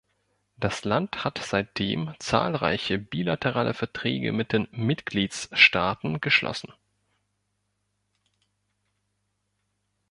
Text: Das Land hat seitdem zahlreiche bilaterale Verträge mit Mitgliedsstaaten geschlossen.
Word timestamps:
Das 0.57 0.83
Land 0.83 1.23
hat 1.25 1.37
seitdem 1.37 2.15
zahlreiche 2.17 2.97
bilaterale 2.97 3.75
Verträge 3.75 4.31
mit 4.33 4.51
Mitgliedsstaaten 4.75 6.19
geschlossen. 6.19 6.73